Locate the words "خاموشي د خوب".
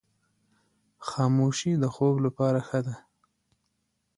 1.07-2.15